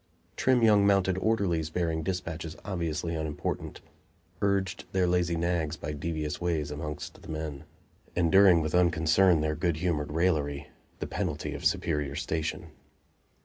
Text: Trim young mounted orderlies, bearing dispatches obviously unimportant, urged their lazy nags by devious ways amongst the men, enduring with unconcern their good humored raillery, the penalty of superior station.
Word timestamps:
Trim 0.35 0.63
young 0.63 0.87
mounted 0.87 1.19
orderlies, 1.19 1.69
bearing 1.69 2.01
dispatches 2.01 2.55
obviously 2.65 3.13
unimportant, 3.13 3.81
urged 4.41 4.85
their 4.93 5.05
lazy 5.05 5.35
nags 5.35 5.77
by 5.77 5.91
devious 5.93 6.41
ways 6.41 6.71
amongst 6.71 7.21
the 7.21 7.27
men, 7.27 7.65
enduring 8.15 8.61
with 8.61 8.73
unconcern 8.73 9.41
their 9.41 9.53
good 9.53 9.77
humored 9.77 10.11
raillery, 10.11 10.69
the 10.97 11.05
penalty 11.05 11.53
of 11.53 11.65
superior 11.65 12.15
station. 12.15 12.71